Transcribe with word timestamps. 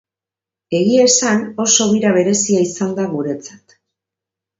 Egia 0.77 1.03
esan, 1.09 1.43
oso 1.65 1.87
bira 1.91 2.13
berezia 2.15 2.63
izan 2.69 2.97
da 3.01 3.05
guretzat. 3.13 3.77